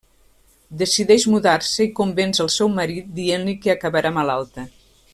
[0.81, 4.69] Decideix mudar-se i convenç el seu marit, dient-li que acabarà malalta.